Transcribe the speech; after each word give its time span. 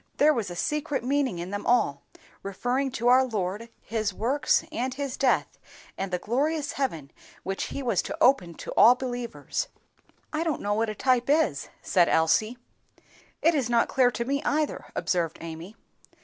"There 0.17 0.33
was 0.33 0.49
a 0.49 0.55
secret 0.55 1.03
meaning 1.03 1.37
in 1.37 1.51
them 1.51 1.63
all, 1.67 2.01
referring 2.41 2.89
to 2.93 3.07
our 3.07 3.23
Lord, 3.23 3.69
His 3.83 4.15
work, 4.15 4.49
and 4.71 4.91
His 4.95 5.15
death, 5.15 5.59
and 5.95 6.09
the 6.11 6.17
glorious 6.17 6.71
heaven 6.71 7.11
which 7.43 7.65
He 7.65 7.83
was 7.83 8.01
to 8.01 8.17
open 8.19 8.55
to 8.55 8.71
all 8.71 8.95
believers." 8.95 9.67
"I 10.33 10.43
don't 10.43 10.59
know 10.63 10.73
what 10.73 10.89
a 10.89 10.95
type 10.95 11.29
is," 11.29 11.69
said 11.83 12.09
Elsie. 12.09 12.57
"It 13.43 13.53
is 13.53 13.69
not 13.69 13.89
clear 13.89 14.09
to 14.09 14.25
me 14.25 14.41
either," 14.43 14.85
observed 14.95 15.37
Amy. 15.39 15.75